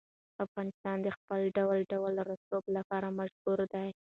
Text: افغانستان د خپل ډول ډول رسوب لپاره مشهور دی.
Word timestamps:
افغانستان 0.45 0.97
د 1.01 1.07
خپل 1.17 1.39
ډول 1.57 1.79
ډول 1.93 2.13
رسوب 2.31 2.63
لپاره 2.77 3.07
مشهور 3.19 3.59
دی. 3.73 3.89